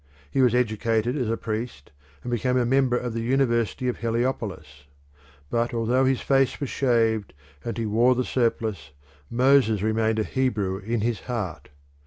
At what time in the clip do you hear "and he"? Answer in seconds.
7.63-7.85